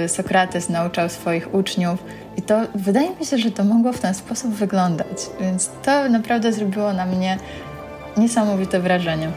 y, 0.04 0.08
Sokrates 0.08 0.68
nauczał 0.68 1.08
swoich 1.08 1.54
uczniów. 1.54 2.04
I 2.36 2.42
to 2.42 2.60
wydaje 2.74 3.10
mi 3.10 3.26
się, 3.26 3.38
że 3.38 3.50
to 3.50 3.64
mogło 3.64 3.92
w 3.92 4.00
ten 4.00 4.14
sposób 4.14 4.50
wyglądać. 4.50 5.26
Więc 5.40 5.70
to 5.82 6.08
naprawdę 6.08 6.52
zrobiło 6.52 6.92
na 6.92 7.06
mnie 7.06 7.38
niesamowite 8.16 8.80
wrażenie. 8.80 9.28